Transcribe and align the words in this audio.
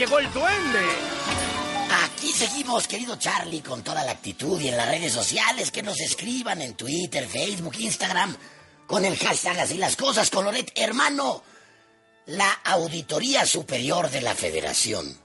llegó 0.00 0.18
el 0.18 0.32
duende. 0.32 0.86
Aquí 2.04 2.32
seguimos, 2.32 2.88
querido 2.88 3.16
Charlie, 3.16 3.60
con 3.60 3.82
toda 3.84 4.02
la 4.02 4.12
actitud 4.12 4.58
y 4.58 4.68
en 4.68 4.78
las 4.78 4.88
redes 4.88 5.12
sociales 5.12 5.70
que 5.70 5.82
nos 5.82 6.00
escriban 6.00 6.62
en 6.62 6.72
Twitter, 6.72 7.28
Facebook, 7.28 7.74
Instagram, 7.78 8.34
con 8.86 9.04
el 9.04 9.18
hashtag 9.18 9.60
así 9.60 9.76
las 9.76 9.96
cosas, 9.96 10.30
con 10.30 10.46
Loret. 10.46 10.72
Hermano, 10.74 11.42
la 12.24 12.50
Auditoría 12.64 13.44
Superior 13.44 14.08
de 14.08 14.22
la 14.22 14.34
Federación 14.34 15.20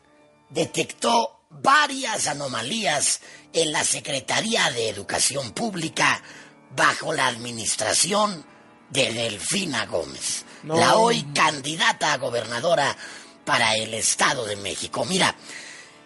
detectó 0.50 1.46
varias 1.50 2.28
anomalías 2.28 3.22
en 3.54 3.72
la 3.72 3.86
Secretaría 3.86 4.72
de 4.72 4.90
Educación 4.90 5.52
Pública 5.52 6.22
bajo 6.76 7.14
la 7.14 7.28
administración 7.28 8.46
de 8.90 9.14
Delfina 9.14 9.86
Gómez, 9.86 10.44
la 10.66 10.98
hoy 10.98 11.24
candidata 11.34 12.12
a 12.12 12.18
gobernadora 12.18 12.98
para 13.46 13.76
el 13.76 13.94
Estado 13.94 14.46
de 14.46 14.56
México. 14.56 15.06
Mira, 15.06 15.36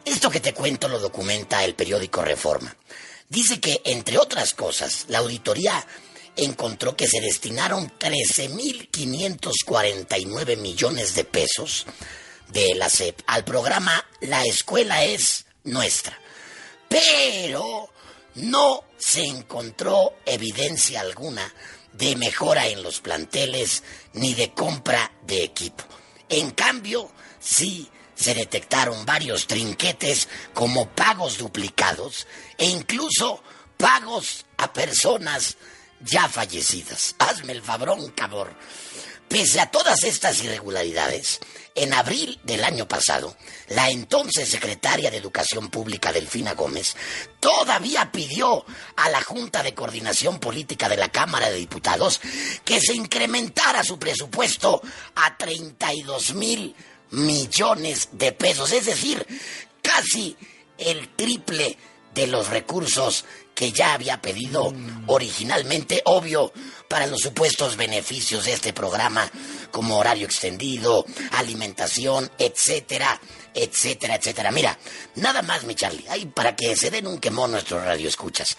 esto 0.05 0.29
que 0.29 0.39
te 0.39 0.53
cuento 0.53 0.88
lo 0.88 0.99
documenta 0.99 1.63
el 1.63 1.75
periódico 1.75 2.21
Reforma. 2.21 2.75
Dice 3.27 3.59
que, 3.59 3.81
entre 3.85 4.17
otras 4.17 4.53
cosas, 4.53 5.05
la 5.07 5.17
auditoría 5.20 5.85
encontró 6.35 6.95
que 6.95 7.07
se 7.07 7.21
destinaron 7.21 7.91
13.549 7.99 10.57
millones 10.57 11.15
de 11.15 11.25
pesos 11.25 11.85
de 12.49 12.75
la 12.75 12.89
SEP 12.89 13.21
al 13.27 13.43
programa 13.43 14.05
La 14.21 14.43
Escuela 14.43 15.03
es 15.03 15.45
Nuestra. 15.63 16.20
Pero 16.87 17.90
no 18.35 18.84
se 18.98 19.23
encontró 19.23 20.13
evidencia 20.26 21.01
alguna 21.01 21.53
de 21.93 22.15
mejora 22.15 22.67
en 22.67 22.81
los 22.81 23.01
planteles 23.01 23.84
ni 24.13 24.34
de 24.34 24.53
compra 24.53 25.12
de 25.23 25.43
equipo. 25.43 25.84
En 26.30 26.52
cambio, 26.52 27.12
sí 27.40 27.90
se 28.16 28.34
detectaron 28.34 29.05
varios 29.05 29.48
trinquetes 29.48 30.27
como 30.54 30.90
pagos 30.90 31.38
duplicados 31.38 32.27
e 32.58 32.66
incluso 32.66 33.41
pagos 33.77 34.46
a 34.58 34.71
personas 34.74 35.58
ya 36.02 36.27
fallecidas. 36.27 37.16
Hazme 37.18 37.54
el 37.54 37.62
fabrón, 37.62 38.12
cabrón. 38.12 38.49
Pese 39.30 39.60
a 39.60 39.70
todas 39.70 40.04
estas 40.05 40.44
irregularidades, 40.44 41.40
en 41.76 41.94
abril 41.94 42.40
del 42.44 42.63
año 42.63 42.88
pasado, 42.88 43.38
la 43.68 43.91
entonces 43.91 44.49
secretaria 44.49 45.12
de 45.12 45.18
Educación 45.18 45.70
Pública, 45.70 46.12
Delfina 46.12 46.55
Gómez, 46.55 46.96
todavía 47.40 48.12
pidió 48.12 48.66
a 48.96 49.10
la 49.10 49.21
Junta 49.21 49.62
de 49.62 49.76
Coordinación 49.76 50.40
Política 50.40 50.90
de 50.90 50.98
la 50.98 51.10
Cámara 51.10 51.52
de 51.52 51.58
Diputados 51.58 52.20
que 52.66 52.82
se 52.82 52.96
incrementara 52.96 53.84
su 53.84 53.99
presupuesto 53.99 54.82
a 55.16 55.38
32 55.38 56.34
mil 56.34 56.76
millones 57.12 58.10
de 58.14 58.32
pesos, 58.32 58.71
es 58.71 58.88
decir, 58.88 59.26
casi 59.84 60.36
el 60.80 61.16
triple 61.16 61.77
de 62.16 62.26
los 62.26 62.49
recursos 62.49 63.26
que 63.60 63.74
ya 63.74 63.93
había 63.93 64.22
pedido 64.22 64.74
originalmente, 65.07 66.02
obvio, 66.06 66.53
para 66.88 67.07
los 67.07 67.19
supuestos 67.19 67.75
beneficios 67.75 68.46
de 68.46 68.53
este 68.53 68.72
programa, 68.72 69.29
como 69.69 69.97
horario 69.97 70.25
extendido, 70.25 71.06
alimentación, 71.31 72.31
etcétera, 72.38 73.19
etcétera, 73.53 74.16
etcétera. 74.16 74.52
Mira, 74.52 74.80
nada 75.16 75.41
más, 75.41 75.66
mi 75.66 75.75
Charlie, 75.75 76.07
ahí 76.07 76.25
para 76.28 76.56
que 76.56 76.74
se 76.78 76.90
den 76.90 77.06
un 77.06 77.19
quemón 77.19 77.52
nuestros 77.52 77.84
radioescuchas. 77.84 78.56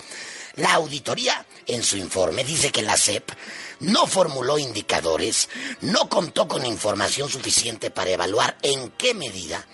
La 0.56 0.74
auditoría, 0.74 1.46
en 1.66 1.82
su 1.82 1.96
informe, 1.96 2.44
dice 2.44 2.70
que 2.70 2.82
la 2.82 2.98
SEP 2.98 3.30
no 3.78 4.06
formuló 4.06 4.58
indicadores, 4.58 5.48
no 5.80 6.10
contó 6.10 6.46
con 6.46 6.66
información 6.66 7.30
suficiente 7.30 7.90
para 7.90 8.10
evaluar 8.10 8.58
en 8.60 8.90
qué 8.98 9.14
medida 9.14 9.66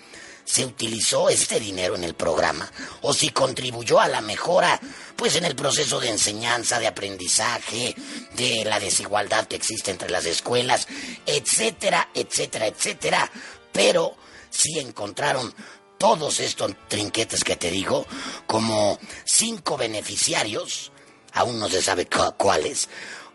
se 0.46 0.64
utilizó 0.64 1.28
este 1.28 1.58
dinero 1.58 1.96
en 1.96 2.04
el 2.04 2.14
programa 2.14 2.70
o 3.02 3.12
si 3.12 3.30
contribuyó 3.30 4.00
a 4.00 4.08
la 4.08 4.20
mejora 4.20 4.80
pues 5.16 5.34
en 5.34 5.44
el 5.44 5.56
proceso 5.56 5.98
de 5.98 6.10
enseñanza, 6.10 6.78
de 6.78 6.86
aprendizaje, 6.86 7.94
de 8.34 8.64
la 8.64 8.78
desigualdad 8.78 9.46
que 9.46 9.56
existe 9.56 9.90
entre 9.90 10.08
las 10.08 10.24
escuelas, 10.24 10.86
etcétera, 11.26 12.10
etcétera, 12.14 12.68
etcétera, 12.68 13.30
pero 13.72 14.16
sí 14.48 14.78
encontraron 14.78 15.52
todos 15.98 16.40
estos 16.40 16.72
trinquetes 16.88 17.42
que 17.42 17.56
te 17.56 17.70
digo, 17.70 18.06
como 18.46 18.98
cinco 19.24 19.76
beneficiarios, 19.76 20.92
aún 21.32 21.58
no 21.58 21.68
se 21.68 21.82
sabe 21.82 22.06
cuáles, 22.36 22.88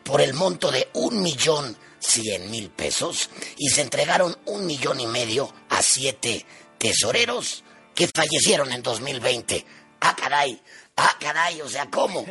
por 0.03 0.21
el 0.21 0.33
monto 0.33 0.71
de 0.71 0.87
un 0.93 1.21
millón 1.21 1.75
cien 1.99 2.49
mil 2.49 2.69
pesos 2.69 3.29
y 3.57 3.69
se 3.69 3.81
entregaron 3.81 4.35
un 4.45 4.65
millón 4.65 4.99
y 4.99 5.07
medio 5.07 5.53
a 5.69 5.81
siete 5.81 6.45
tesoreros 6.81 7.63
que 7.93 8.07
fallecieron 8.07 8.71
en 8.71 8.81
2020. 8.81 9.65
Ah, 10.01 10.15
caray, 10.15 10.59
ah, 10.97 11.15
caray, 11.19 11.61
o 11.61 11.69
sea, 11.69 11.89
¿cómo? 11.89 12.25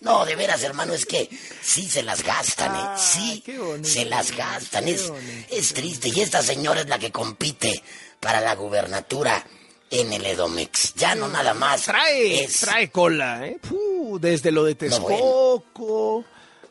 No, 0.00 0.24
de 0.24 0.36
veras, 0.36 0.62
hermano, 0.62 0.94
es 0.94 1.04
que 1.04 1.28
sí 1.60 1.88
se 1.88 2.04
las 2.04 2.22
gastan, 2.22 2.74
¿eh? 2.74 2.78
Ah, 2.78 2.96
Sí, 2.96 3.42
se 3.82 4.04
las 4.04 4.30
gastan, 4.36 4.86
es, 4.86 5.12
es 5.50 5.74
triste. 5.74 6.08
Y 6.08 6.20
esta 6.20 6.40
señora 6.42 6.82
es 6.82 6.88
la 6.88 6.98
que 6.98 7.10
compite 7.10 7.82
para 8.20 8.40
la 8.40 8.54
gubernatura 8.54 9.44
en 9.90 10.12
el 10.12 10.24
Edomex. 10.24 10.94
Ya 10.94 11.16
no 11.16 11.26
nada 11.26 11.52
más. 11.54 11.82
Trae, 11.82 12.48
trae 12.60 12.90
cola, 12.90 13.46
¿eh? 13.46 13.58
Puh, 13.68 14.18
desde 14.20 14.52
lo 14.52 14.62
de 14.64 14.76
Texcoco. 14.76 16.24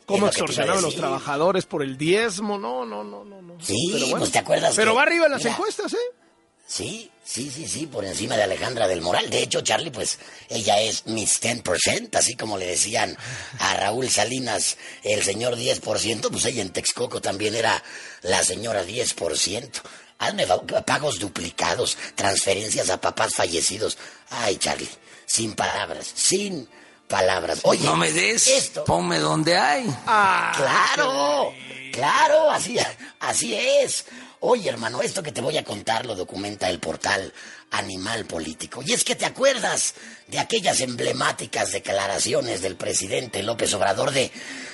Cómo 0.06 0.28
extorsionaron 0.28 0.78
a 0.78 0.82
los 0.82 0.94
trabajadores 0.94 1.66
por 1.66 1.82
el 1.82 1.98
diezmo. 1.98 2.58
No, 2.58 2.86
no, 2.86 3.02
no, 3.02 3.24
no. 3.24 3.42
no. 3.42 3.60
Sí, 3.60 3.90
pero 3.92 4.06
bueno, 4.06 4.18
pues 4.20 4.32
te 4.32 4.38
acuerdas. 4.38 4.74
Pero 4.76 4.92
que, 4.92 4.96
va 4.96 5.02
arriba 5.02 5.26
en 5.26 5.32
las 5.32 5.42
mira, 5.42 5.52
encuestas, 5.52 5.92
¿eh? 5.92 6.25
Sí, 6.66 7.12
sí, 7.24 7.50
sí, 7.54 7.68
sí, 7.68 7.86
por 7.86 8.04
encima 8.04 8.36
de 8.36 8.42
Alejandra 8.42 8.88
del 8.88 9.00
Moral. 9.00 9.30
De 9.30 9.40
hecho, 9.40 9.60
Charlie, 9.60 9.92
pues 9.92 10.18
ella 10.48 10.80
es 10.80 11.06
Miss 11.06 11.40
10%, 11.40 12.16
así 12.16 12.34
como 12.34 12.58
le 12.58 12.66
decían 12.66 13.16
a 13.60 13.74
Raúl 13.74 14.10
Salinas 14.10 14.76
el 15.04 15.22
señor 15.22 15.56
10%, 15.56 16.28
pues 16.28 16.44
ella 16.44 16.62
en 16.62 16.70
Texcoco 16.70 17.20
también 17.20 17.54
era 17.54 17.82
la 18.22 18.42
señora 18.42 18.84
10%. 18.84 19.70
Hazme 20.18 20.46
pagos 20.84 21.18
duplicados, 21.20 21.96
transferencias 22.14 22.90
a 22.90 23.00
papás 23.00 23.34
fallecidos. 23.34 23.96
Ay, 24.30 24.56
Charlie, 24.56 24.88
sin 25.24 25.54
palabras, 25.54 26.10
sin 26.14 26.68
palabras. 27.06 27.60
Oye, 27.62 27.84
no 27.84 27.96
me 27.96 28.10
des, 28.10 28.46
esto. 28.48 28.84
ponme 28.84 29.18
donde 29.20 29.56
hay. 29.56 29.86
Ah, 30.06 30.52
claro, 30.56 31.52
claro, 31.92 32.50
así, 32.50 32.76
así 33.20 33.54
es. 33.54 34.06
Oye, 34.40 34.68
hermano, 34.68 35.00
esto 35.02 35.22
que 35.22 35.32
te 35.32 35.40
voy 35.40 35.56
a 35.56 35.64
contar 35.64 36.04
lo 36.06 36.14
documenta 36.14 36.68
el 36.68 36.78
portal 36.78 37.32
Animal 37.70 38.26
Político. 38.26 38.82
Y 38.84 38.92
es 38.92 39.02
que 39.02 39.16
te 39.16 39.24
acuerdas 39.24 39.94
de 40.28 40.38
aquellas 40.38 40.80
emblemáticas 40.80 41.72
declaraciones 41.72 42.60
del 42.60 42.76
presidente 42.76 43.42
López 43.42 43.72
Obrador 43.74 44.10
de 44.12 44.30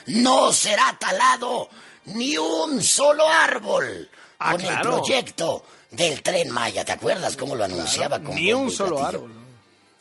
no 0.06 0.52
será 0.52 0.96
talado 0.98 1.68
ni 2.06 2.36
un 2.36 2.82
solo 2.82 3.28
árbol 3.28 4.10
Ah, 4.44 4.52
con 4.52 4.60
claro. 4.60 4.74
el 4.76 4.88
proyecto 5.04 5.64
del 5.92 6.20
tren 6.22 6.50
Maya. 6.50 6.84
¿Te 6.84 6.90
acuerdas 6.92 7.36
cómo 7.36 7.54
lo 7.54 7.62
anunciaba? 7.64 8.18
con 8.20 8.34
Ni 8.34 8.52
un 8.52 8.70
solo 8.72 8.96
platillo? 8.96 9.18
árbol. 9.20 9.34
¿no? 9.36 9.42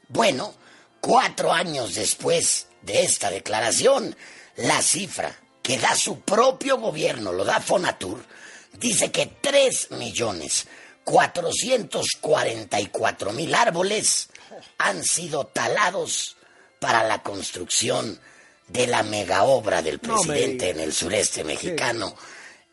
Bueno, 0.08 0.54
cuatro 1.00 1.54
años 1.54 1.94
después 1.94 2.66
de 2.82 3.04
esta 3.04 3.30
declaración, 3.30 4.16
la 4.56 4.82
cifra 4.82 5.38
que 5.62 5.78
da 5.78 5.96
su 5.96 6.22
propio 6.22 6.80
gobierno, 6.80 7.32
lo 7.32 7.46
da 7.46 7.62
Fonatur, 7.62 8.26
dice 8.74 9.12
que 9.12 9.26
3 9.42 9.92
millones 9.92 10.68
444 11.04 13.32
mil 13.34 13.54
árboles 13.56 14.30
han 14.78 15.04
sido 15.04 15.46
talados 15.48 16.36
para 16.80 17.04
la 17.08 17.22
construcción 17.24 18.20
de 18.68 18.88
la 18.88 19.04
mega 19.04 19.44
obra 19.44 19.82
del 19.82 20.00
No 20.04 20.18
me 20.18 20.22
presidente 20.28 20.70
en 20.70 20.80
el 20.80 20.94
sureste 20.94 21.44
mexicano, 21.44 22.16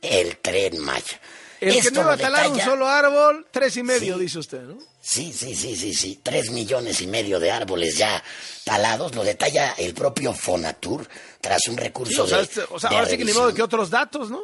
el 0.00 0.38
Tren 0.38 0.78
Maya. 0.78 1.20
El 1.60 1.72
que 1.72 1.78
Esto 1.78 1.90
no 1.94 2.02
iba 2.02 2.12
a 2.12 2.16
talar 2.16 2.46
un 2.46 2.52
detalla- 2.56 2.64
solo 2.70 2.86
árbol, 2.88 3.46
tres 3.50 3.76
y 3.78 3.82
medio, 3.82 4.14
Sí. 4.16 4.20
dice 4.22 4.38
usted, 4.38 4.62
¿no? 4.62 4.78
Sí, 5.02 5.32
sí, 5.32 5.56
sí, 5.56 5.74
sí, 5.74 5.92
sí. 5.92 6.20
Tres 6.22 6.52
millones 6.52 7.00
y 7.00 7.08
medio 7.08 7.40
de 7.40 7.50
árboles 7.50 7.98
ya 7.98 8.22
talados. 8.64 9.16
Lo 9.16 9.24
detalla 9.24 9.74
el 9.76 9.92
propio 9.92 10.32
Fonatur 10.32 11.08
tras 11.40 11.66
un 11.66 11.76
recurso 11.76 12.14
Sí, 12.14 12.20
o 12.20 12.26
sea, 12.28 12.36
de, 12.38 12.44
este- 12.44 12.64
o 12.70 12.78
sea, 12.78 12.90
de 12.90 12.96
ahora 12.96 13.10
sí 13.10 13.18
que 13.18 13.24
ni 13.24 13.32
modo 13.32 13.52
que 13.52 13.62
otros 13.62 13.90
datos, 13.90 14.30
¿no? 14.30 14.40